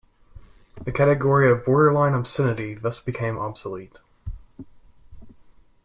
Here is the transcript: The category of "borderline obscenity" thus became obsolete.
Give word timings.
The 0.83 0.91
category 0.91 1.51
of 1.51 1.63
"borderline 1.63 2.15
obscenity" 2.15 2.73
thus 2.73 2.99
became 2.99 3.37
obsolete. 3.37 3.99